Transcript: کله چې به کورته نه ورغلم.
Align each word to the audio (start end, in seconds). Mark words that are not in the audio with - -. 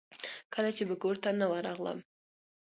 کله 0.53 0.69
چې 0.77 0.83
به 0.89 0.95
کورته 1.01 1.29
نه 1.39 1.45
ورغلم. 1.51 1.99